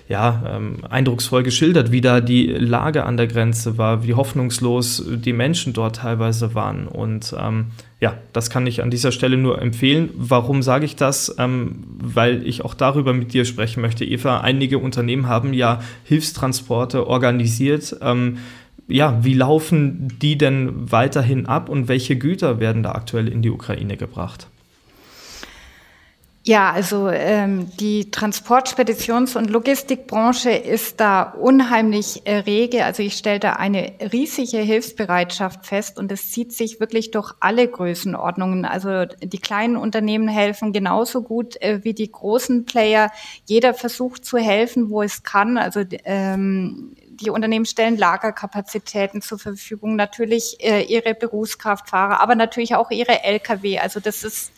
ja 0.07 0.43
ähm, 0.47 0.85
eindrucksvoll 0.87 1.41
geschildert, 1.41 1.91
wie 1.91 2.01
da 2.01 2.21
die 2.21 2.45
Lage 2.45 3.05
an 3.05 3.17
der 3.17 3.25
Grenze 3.25 3.79
war, 3.79 4.03
wie 4.03 4.13
hoffnungslos 4.13 5.03
die 5.07 5.33
Menschen 5.33 5.73
dort 5.73 5.95
teilweise 5.95 6.53
waren. 6.53 6.87
Und 6.87 7.35
ähm, 7.35 7.71
ja, 8.03 8.17
das 8.33 8.49
kann 8.49 8.67
ich 8.67 8.83
an 8.83 8.91
dieser 8.91 9.13
Stelle 9.13 9.37
nur 9.37 9.61
empfehlen. 9.61 10.09
Warum 10.13 10.61
sage 10.61 10.83
ich 10.83 10.97
das? 10.97 11.33
Ähm, 11.39 11.85
weil 11.87 12.45
ich 12.45 12.65
auch 12.65 12.73
darüber 12.73 13.13
mit 13.13 13.33
dir 13.33 13.45
sprechen 13.45 13.79
möchte, 13.79 14.03
Eva. 14.03 14.41
Einige 14.41 14.79
Unternehmen 14.79 15.29
haben 15.29 15.53
ja 15.53 15.79
Hilfstransporte 16.03 17.07
organisiert. 17.07 17.95
Ähm, 18.01 18.39
ja, 18.89 19.23
wie 19.23 19.35
laufen 19.35 20.09
die 20.21 20.37
denn 20.37 20.91
weiterhin 20.91 21.45
ab 21.45 21.69
und 21.69 21.87
welche 21.87 22.17
Güter 22.17 22.59
werden 22.59 22.83
da 22.83 22.91
aktuell 22.91 23.29
in 23.29 23.41
die 23.41 23.51
Ukraine 23.51 23.95
gebracht? 23.95 24.47
Ja, 26.45 26.71
also 26.71 27.07
ähm, 27.07 27.71
die 27.77 28.11
Transport-, 28.11 28.75
und 29.37 29.49
Logistikbranche 29.49 30.51
ist 30.51 30.99
da 30.99 31.21
unheimlich 31.21 32.23
äh, 32.25 32.39
rege. 32.39 32.83
Also 32.83 33.01
ich 33.01 33.13
stelle 33.15 33.39
da 33.39 33.53
eine 33.53 33.93
riesige 34.11 34.57
Hilfsbereitschaft 34.57 35.65
fest 35.65 35.97
und 35.97 36.11
es 36.11 36.31
zieht 36.31 36.51
sich 36.51 36.81
wirklich 36.81 37.11
durch 37.11 37.31
alle 37.39 37.65
Größenordnungen. 37.65 38.65
Also 38.65 39.05
die 39.05 39.39
kleinen 39.39 39.77
Unternehmen 39.77 40.27
helfen 40.27 40.73
genauso 40.73 41.21
gut 41.21 41.61
äh, 41.61 41.79
wie 41.83 41.93
die 41.93 42.11
großen 42.11 42.65
Player. 42.65 43.09
Jeder 43.45 43.73
versucht 43.73 44.25
zu 44.25 44.37
helfen, 44.37 44.89
wo 44.89 45.01
es 45.01 45.23
kann. 45.23 45.57
Also 45.57 45.85
ähm, 46.03 46.97
die 47.07 47.29
Unternehmen 47.29 47.65
stellen 47.65 47.97
Lagerkapazitäten 47.97 49.21
zur 49.21 49.39
Verfügung, 49.39 49.95
natürlich 49.95 50.57
äh, 50.59 50.81
ihre 50.81 51.13
Berufskraftfahrer, 51.13 52.19
aber 52.19 52.35
natürlich 52.35 52.75
auch 52.75 52.91
ihre 52.91 53.23
Lkw. 53.23 53.79
Also 53.79 54.01
das 54.01 54.25
ist 54.25 54.51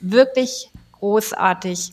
wirklich 0.00 0.70
großartig. 1.04 1.92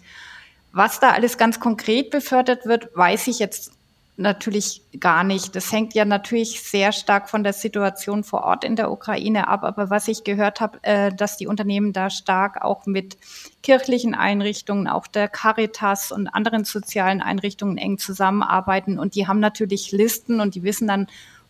Was 0.71 1.01
da 1.01 1.09
alles 1.11 1.37
ganz 1.37 1.59
konkret 1.59 2.11
befördert 2.11 2.65
wird, 2.65 2.95
weiß 2.95 3.27
ich 3.27 3.39
jetzt 3.39 3.73
natürlich 4.15 4.83
gar 4.99 5.25
nicht. 5.25 5.55
Das 5.55 5.71
hängt 5.71 5.93
ja 5.95 6.05
natürlich 6.05 6.61
sehr 6.61 6.93
stark 6.93 7.29
von 7.29 7.43
der 7.43 7.51
Situation 7.51 8.23
vor 8.23 8.43
Ort 8.43 8.63
in 8.63 8.77
der 8.77 8.89
Ukraine 8.89 9.49
ab. 9.49 9.63
Aber 9.63 9.89
was 9.89 10.07
ich 10.07 10.23
gehört 10.23 10.61
habe, 10.61 10.79
äh, 10.83 11.11
dass 11.13 11.35
die 11.35 11.47
Unternehmen 11.47 11.91
da 11.91 12.09
stark 12.09 12.63
auch 12.63 12.85
mit 12.85 13.17
kirchlichen 13.63 14.15
Einrichtungen, 14.15 14.87
auch 14.87 15.07
der 15.07 15.27
Caritas 15.27 16.13
und 16.13 16.27
anderen 16.27 16.63
sozialen 16.63 17.21
Einrichtungen 17.21 17.77
eng 17.77 17.97
zusammenarbeiten. 17.97 18.97
Und 18.97 19.15
die 19.15 19.27
haben 19.27 19.39
natürlich 19.39 19.91
Listen 19.91 20.39
und 20.39 20.55
die 20.55 20.63
wissen 20.63 20.87
dann 20.87 21.07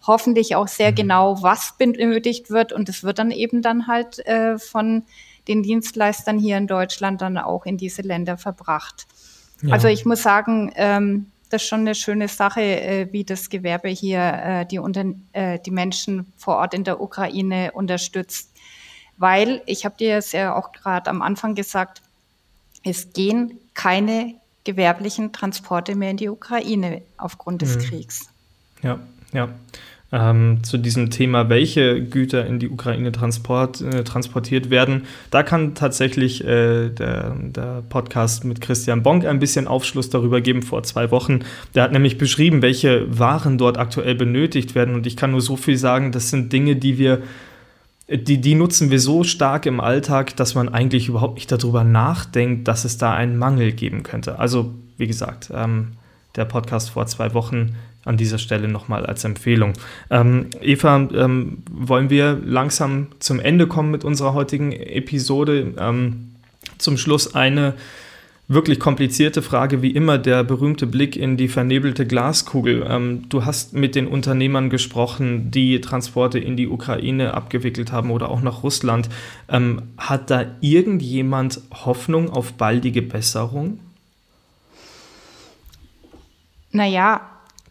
hoffentlich 0.07 0.55
auch 0.55 0.67
sehr 0.67 0.91
mhm. 0.91 0.95
genau, 0.95 1.43
was 1.43 1.75
benötigt 1.77 2.49
wird. 2.49 2.73
Und 2.73 2.89
es 2.89 3.03
wird 3.03 3.19
dann 3.19 3.29
eben 3.29 3.61
dann 3.61 3.85
halt 3.85 4.25
äh, 4.25 4.57
von 4.57 5.03
den 5.47 5.63
Dienstleistern 5.63 6.39
hier 6.39 6.57
in 6.57 6.67
Deutschland 6.67 7.21
dann 7.21 7.37
auch 7.37 7.65
in 7.65 7.77
diese 7.77 8.01
Länder 8.01 8.37
verbracht. 8.37 9.07
Ja. 9.61 9.73
Also 9.73 9.87
ich 9.87 10.05
muss 10.05 10.21
sagen, 10.21 10.71
ähm, 10.75 11.31
das 11.49 11.63
ist 11.63 11.67
schon 11.67 11.81
eine 11.81 11.95
schöne 11.95 12.27
Sache, 12.27 12.61
äh, 12.61 13.07
wie 13.11 13.23
das 13.23 13.49
Gewerbe 13.49 13.89
hier 13.89 14.19
äh, 14.19 14.65
die, 14.65 14.79
äh, 15.33 15.59
die 15.59 15.71
Menschen 15.71 16.31
vor 16.37 16.57
Ort 16.57 16.73
in 16.73 16.83
der 16.83 17.01
Ukraine 17.01 17.71
unterstützt. 17.73 18.51
Weil, 19.17 19.61
ich 19.65 19.85
habe 19.85 19.97
dir 19.97 20.17
es 20.17 20.31
ja 20.31 20.55
auch 20.55 20.71
gerade 20.71 21.09
am 21.09 21.21
Anfang 21.21 21.53
gesagt, 21.53 22.01
es 22.83 23.13
gehen 23.13 23.59
keine 23.73 24.35
gewerblichen 24.63 25.33
Transporte 25.33 25.95
mehr 25.95 26.11
in 26.11 26.17
die 26.17 26.29
Ukraine 26.29 27.01
aufgrund 27.17 27.61
des 27.61 27.75
mhm. 27.75 27.81
Kriegs. 27.81 28.29
Ja, 28.81 28.99
ja 29.33 29.49
ähm, 30.11 30.59
zu 30.63 30.77
diesem 30.77 31.09
Thema, 31.09 31.49
welche 31.49 32.03
Güter 32.03 32.45
in 32.45 32.59
die 32.59 32.69
Ukraine 32.69 33.11
transport, 33.11 33.81
äh, 33.81 34.03
transportiert 34.03 34.69
werden. 34.69 35.03
Da 35.29 35.41
kann 35.43 35.73
tatsächlich 35.73 36.43
äh, 36.43 36.89
der, 36.89 37.35
der, 37.39 37.83
Podcast 37.89 38.43
mit 38.43 38.61
Christian 38.61 39.03
Bonk 39.03 39.25
ein 39.25 39.39
bisschen 39.39 39.67
Aufschluss 39.67 40.09
darüber 40.09 40.41
geben 40.41 40.61
vor 40.61 40.83
zwei 40.83 41.11
Wochen. 41.11 41.39
Der 41.75 41.83
hat 41.83 41.93
nämlich 41.93 42.17
beschrieben, 42.17 42.61
welche 42.61 43.07
Waren 43.17 43.57
dort 43.57 43.77
aktuell 43.77 44.15
benötigt 44.15 44.75
werden. 44.75 44.95
Und 44.95 45.07
ich 45.07 45.15
kann 45.15 45.31
nur 45.31 45.41
so 45.41 45.55
viel 45.55 45.77
sagen, 45.77 46.11
das 46.11 46.29
sind 46.29 46.51
Dinge, 46.51 46.75
die 46.75 46.97
wir 46.97 47.21
die, 48.13 48.41
die 48.41 48.55
nutzen 48.55 48.91
wir 48.91 48.99
so 48.99 49.23
stark 49.23 49.65
im 49.65 49.79
Alltag, 49.79 50.35
dass 50.35 50.53
man 50.53 50.67
eigentlich 50.67 51.07
überhaupt 51.07 51.35
nicht 51.35 51.49
darüber 51.49 51.85
nachdenkt, 51.85 52.67
dass 52.67 52.83
es 52.83 52.97
da 52.97 53.13
einen 53.13 53.37
Mangel 53.37 53.71
geben 53.71 54.03
könnte. 54.03 54.37
Also, 54.37 54.73
wie 54.97 55.07
gesagt, 55.07 55.49
ähm, 55.55 55.93
der 56.35 56.43
Podcast 56.43 56.89
vor 56.89 57.05
zwei 57.05 57.33
Wochen 57.33 57.75
an 58.05 58.17
dieser 58.17 58.37
Stelle 58.37 58.67
nochmal 58.67 59.05
als 59.05 59.23
Empfehlung. 59.23 59.73
Ähm, 60.09 60.47
Eva, 60.61 61.07
ähm, 61.13 61.59
wollen 61.69 62.09
wir 62.09 62.39
langsam 62.43 63.07
zum 63.19 63.39
Ende 63.39 63.67
kommen 63.67 63.91
mit 63.91 64.03
unserer 64.03 64.33
heutigen 64.33 64.71
Episode? 64.71 65.73
Ähm, 65.77 66.31
zum 66.77 66.97
Schluss 66.97 67.35
eine 67.35 67.75
wirklich 68.53 68.79
komplizierte 68.79 69.41
Frage, 69.41 69.81
wie 69.81 69.91
immer 69.91 70.17
der 70.17 70.43
berühmte 70.43 70.85
Blick 70.85 71.15
in 71.15 71.37
die 71.37 71.47
vernebelte 71.47 72.05
Glaskugel. 72.05 72.85
Ähm, 72.87 73.29
du 73.29 73.45
hast 73.45 73.73
mit 73.73 73.95
den 73.95 74.07
Unternehmern 74.07 74.69
gesprochen, 74.69 75.51
die 75.51 75.79
Transporte 75.79 76.37
in 76.37 76.57
die 76.57 76.67
Ukraine 76.67 77.33
abgewickelt 77.33 77.91
haben 77.91 78.11
oder 78.11 78.29
auch 78.29 78.41
nach 78.41 78.63
Russland. 78.63 79.09
Ähm, 79.47 79.83
hat 79.97 80.29
da 80.29 80.45
irgendjemand 80.59 81.61
Hoffnung 81.71 82.29
auf 82.29 82.53
baldige 82.53 83.01
Besserung? 83.01 83.79
Naja, 86.71 87.21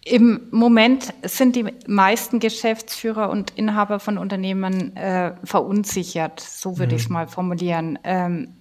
im 0.04 0.48
Moment 0.50 1.12
sind 1.22 1.56
die 1.56 1.66
meisten 1.86 2.40
Geschäftsführer 2.40 3.28
und 3.28 3.50
Inhaber 3.56 4.00
von 4.00 4.16
Unternehmen 4.16 4.96
äh, 4.96 5.34
verunsichert, 5.44 6.40
so 6.40 6.78
würde 6.78 6.92
mhm. 6.92 6.96
ich 6.96 7.02
es 7.04 7.08
mal 7.10 7.28
formulieren. 7.28 7.98
Ähm, 8.04 8.54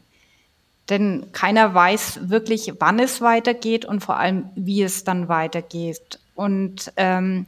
denn 0.89 1.31
keiner 1.31 1.74
weiß 1.74 2.29
wirklich, 2.29 2.74
wann 2.79 3.00
es 3.00 3.22
weitergeht 3.22 3.86
und 3.86 4.01
vor 4.01 4.17
allem, 4.17 4.50
wie 4.55 4.81
es 4.81 5.03
dann 5.03 5.29
weitergeht. 5.29 6.19
Und 6.36 6.91
ähm, 6.98 7.46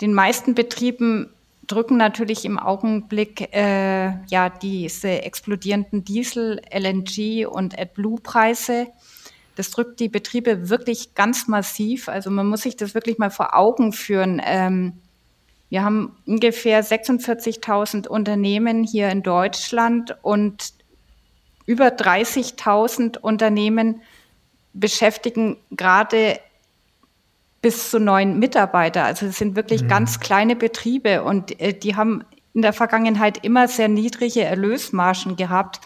den 0.00 0.12
meisten 0.12 0.54
Betrieben 0.54 1.30
drücken 1.66 1.96
natürlich 1.96 2.44
im 2.44 2.58
Augenblick 2.58 3.54
äh, 3.54 4.10
ja 4.26 4.50
diese 4.50 5.22
explodierenden 5.22 6.04
Diesel, 6.04 6.60
LNG 6.72 7.46
und 7.46 7.78
AdBlue-Preise. 7.78 8.88
Das 9.58 9.70
drückt 9.70 10.00
die 10.00 10.08
Betriebe 10.08 10.68
wirklich 10.68 11.14
ganz 11.14 11.48
massiv. 11.48 12.08
Also 12.08 12.30
man 12.30 12.46
muss 12.46 12.62
sich 12.62 12.76
das 12.76 12.94
wirklich 12.94 13.18
mal 13.18 13.30
vor 13.30 13.56
Augen 13.56 13.92
führen. 13.92 14.40
Ähm, 14.44 14.94
wir 15.68 15.82
haben 15.82 16.16
ungefähr 16.26 16.82
46.000 16.84 18.08
Unternehmen 18.08 18.84
hier 18.84 19.10
in 19.10 19.22
Deutschland 19.22 20.16
und 20.22 20.72
über 21.66 21.88
30.000 21.88 23.18
Unternehmen 23.18 24.00
beschäftigen 24.72 25.58
gerade 25.70 26.40
bis 27.60 27.90
zu 27.90 27.98
neun 27.98 28.38
Mitarbeiter. 28.38 29.04
Also 29.04 29.26
es 29.26 29.38
sind 29.38 29.56
wirklich 29.56 29.82
mhm. 29.82 29.88
ganz 29.88 30.20
kleine 30.20 30.56
Betriebe 30.56 31.24
und 31.24 31.60
äh, 31.60 31.74
die 31.74 31.96
haben 31.96 32.24
in 32.54 32.62
der 32.62 32.72
Vergangenheit 32.72 33.44
immer 33.44 33.68
sehr 33.68 33.88
niedrige 33.88 34.44
Erlösmargen 34.44 35.36
gehabt. 35.36 35.80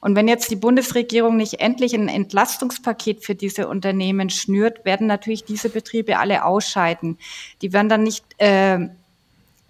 Und 0.00 0.14
wenn 0.16 0.28
jetzt 0.28 0.50
die 0.50 0.56
Bundesregierung 0.56 1.36
nicht 1.36 1.60
endlich 1.60 1.94
ein 1.94 2.08
Entlastungspaket 2.08 3.24
für 3.24 3.34
diese 3.34 3.68
Unternehmen 3.68 4.30
schnürt, 4.30 4.84
werden 4.84 5.06
natürlich 5.06 5.44
diese 5.44 5.70
Betriebe 5.70 6.18
alle 6.18 6.44
ausscheiden. 6.44 7.18
Die 7.62 7.72
werden 7.72 7.88
dann 7.88 8.02
nicht 8.02 8.24
äh, 8.38 8.88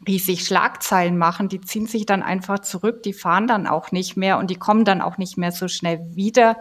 riesig 0.06 0.44
Schlagzeilen 0.44 1.18
machen, 1.18 1.48
die 1.48 1.60
ziehen 1.60 1.86
sich 1.86 2.06
dann 2.06 2.22
einfach 2.22 2.60
zurück, 2.60 3.02
die 3.02 3.12
fahren 3.12 3.46
dann 3.46 3.66
auch 3.66 3.90
nicht 3.90 4.16
mehr 4.16 4.38
und 4.38 4.48
die 4.50 4.56
kommen 4.56 4.84
dann 4.84 5.02
auch 5.02 5.18
nicht 5.18 5.36
mehr 5.36 5.50
so 5.50 5.66
schnell 5.66 6.00
wieder, 6.14 6.56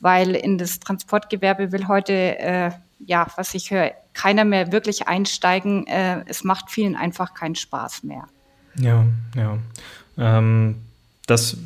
weil 0.00 0.34
in 0.34 0.58
das 0.58 0.80
Transportgewerbe 0.80 1.72
will 1.72 1.86
heute, 1.88 2.38
äh, 2.38 2.70
ja, 3.06 3.26
was 3.36 3.54
ich 3.54 3.70
höre, 3.70 3.92
keiner 4.12 4.44
mehr 4.44 4.72
wirklich 4.72 5.08
einsteigen. 5.08 5.86
Äh, 5.86 6.24
es 6.26 6.42
macht 6.44 6.70
vielen 6.70 6.96
einfach 6.96 7.34
keinen 7.34 7.54
Spaß 7.54 8.02
mehr. 8.02 8.24
Ja, 8.76 9.06
ja. 9.36 9.58
Ähm, 10.18 10.82
das 11.30 11.56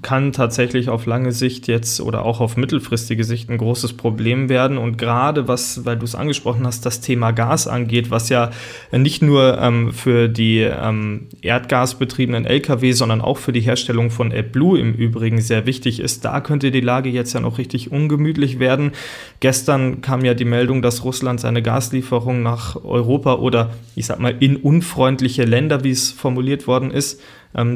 kann 0.00 0.32
tatsächlich 0.32 0.88
auf 0.88 1.04
lange 1.04 1.32
Sicht 1.32 1.66
jetzt 1.66 2.00
oder 2.00 2.24
auch 2.24 2.40
auf 2.40 2.56
mittelfristige 2.56 3.24
Sicht 3.24 3.50
ein 3.50 3.58
großes 3.58 3.94
Problem 3.94 4.48
werden. 4.48 4.78
Und 4.78 4.96
gerade 4.96 5.48
was, 5.48 5.84
weil 5.84 5.96
du 5.96 6.04
es 6.04 6.14
angesprochen 6.14 6.64
hast, 6.64 6.86
das 6.86 7.00
Thema 7.00 7.32
Gas 7.32 7.66
angeht, 7.66 8.12
was 8.12 8.28
ja 8.28 8.50
nicht 8.92 9.20
nur 9.20 9.58
ähm, 9.60 9.92
für 9.92 10.28
die 10.28 10.60
ähm, 10.60 11.26
erdgasbetriebenen 11.42 12.46
Lkw, 12.46 12.92
sondern 12.92 13.20
auch 13.20 13.38
für 13.38 13.52
die 13.52 13.60
Herstellung 13.60 14.10
von 14.10 14.32
AdBlue 14.32 14.78
im 14.78 14.94
Übrigen 14.94 15.40
sehr 15.40 15.66
wichtig 15.66 15.98
ist, 15.98 16.24
da 16.24 16.40
könnte 16.40 16.70
die 16.70 16.80
Lage 16.80 17.08
jetzt 17.08 17.32
ja 17.32 17.40
noch 17.40 17.58
richtig 17.58 17.90
ungemütlich 17.90 18.60
werden. 18.60 18.92
Gestern 19.40 20.00
kam 20.00 20.24
ja 20.24 20.34
die 20.34 20.44
Meldung, 20.44 20.80
dass 20.80 21.04
Russland 21.04 21.40
seine 21.40 21.60
Gaslieferung 21.60 22.42
nach 22.42 22.76
Europa 22.84 23.34
oder 23.34 23.70
ich 23.96 24.06
sag 24.06 24.20
mal 24.20 24.36
in 24.38 24.56
unfreundliche 24.56 25.44
Länder, 25.44 25.82
wie 25.82 25.90
es 25.90 26.12
formuliert 26.12 26.68
worden 26.68 26.92
ist, 26.92 27.20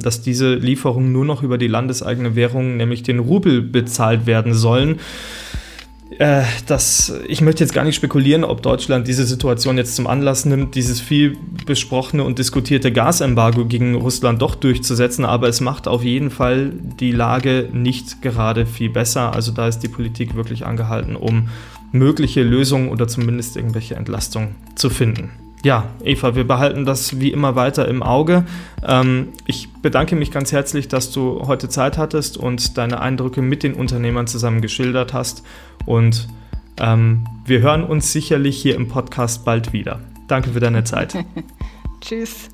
dass 0.00 0.22
diese 0.22 0.54
Lieferungen 0.54 1.12
nur 1.12 1.24
noch 1.24 1.42
über 1.42 1.58
die 1.58 1.68
landeseigene 1.68 2.34
Währung, 2.34 2.76
nämlich 2.76 3.02
den 3.02 3.18
Rubel, 3.18 3.62
bezahlt 3.62 4.26
werden 4.26 4.54
sollen. 4.54 5.00
Äh, 6.18 6.42
das, 6.66 7.12
ich 7.26 7.40
möchte 7.40 7.64
jetzt 7.64 7.72
gar 7.72 7.84
nicht 7.84 7.96
spekulieren, 7.96 8.44
ob 8.44 8.62
Deutschland 8.62 9.08
diese 9.08 9.24
Situation 9.24 9.76
jetzt 9.76 9.96
zum 9.96 10.06
Anlass 10.06 10.44
nimmt, 10.44 10.74
dieses 10.74 11.00
viel 11.00 11.36
besprochene 11.66 12.24
und 12.24 12.38
diskutierte 12.38 12.92
Gasembargo 12.92 13.66
gegen 13.66 13.94
Russland 13.94 14.42
doch 14.42 14.54
durchzusetzen, 14.54 15.24
aber 15.24 15.48
es 15.48 15.60
macht 15.60 15.88
auf 15.88 16.04
jeden 16.04 16.30
Fall 16.30 16.72
die 17.00 17.12
Lage 17.12 17.68
nicht 17.72 18.22
gerade 18.22 18.66
viel 18.66 18.90
besser. 18.90 19.34
Also 19.34 19.52
da 19.52 19.68
ist 19.68 19.80
die 19.80 19.88
Politik 19.88 20.34
wirklich 20.34 20.66
angehalten, 20.66 21.16
um 21.16 21.48
mögliche 21.92 22.42
Lösungen 22.42 22.88
oder 22.88 23.08
zumindest 23.08 23.56
irgendwelche 23.56 23.94
Entlastungen 23.94 24.54
zu 24.74 24.90
finden. 24.90 25.41
Ja, 25.64 25.90
Eva, 26.02 26.34
wir 26.34 26.46
behalten 26.46 26.84
das 26.84 27.20
wie 27.20 27.30
immer 27.30 27.54
weiter 27.54 27.86
im 27.86 28.02
Auge. 28.02 28.44
Ähm, 28.86 29.28
ich 29.46 29.72
bedanke 29.72 30.16
mich 30.16 30.32
ganz 30.32 30.50
herzlich, 30.50 30.88
dass 30.88 31.12
du 31.12 31.42
heute 31.46 31.68
Zeit 31.68 31.98
hattest 31.98 32.36
und 32.36 32.76
deine 32.78 33.00
Eindrücke 33.00 33.42
mit 33.42 33.62
den 33.62 33.74
Unternehmern 33.74 34.26
zusammen 34.26 34.60
geschildert 34.60 35.12
hast. 35.12 35.44
Und 35.86 36.28
ähm, 36.80 37.24
wir 37.44 37.60
hören 37.60 37.84
uns 37.84 38.12
sicherlich 38.12 38.60
hier 38.60 38.74
im 38.74 38.88
Podcast 38.88 39.44
bald 39.44 39.72
wieder. 39.72 40.00
Danke 40.26 40.50
für 40.50 40.60
deine 40.60 40.82
Zeit. 40.82 41.16
Tschüss. 42.00 42.48